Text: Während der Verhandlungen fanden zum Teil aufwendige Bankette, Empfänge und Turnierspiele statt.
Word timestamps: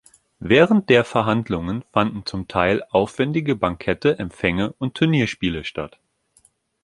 Während 0.39 0.89
der 0.89 1.03
Verhandlungen 1.05 1.83
fanden 1.91 2.25
zum 2.25 2.47
Teil 2.47 2.83
aufwendige 2.89 3.55
Bankette, 3.55 4.17
Empfänge 4.17 4.73
und 4.79 4.95
Turnierspiele 4.95 5.63
statt. 5.63 5.99